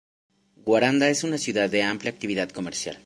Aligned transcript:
Guaranda 0.65 1.09
es 1.11 1.23
una 1.23 1.37
ciudad 1.37 1.69
de 1.69 1.83
amplia 1.83 2.11
actividad 2.11 2.49
comercial. 2.49 2.99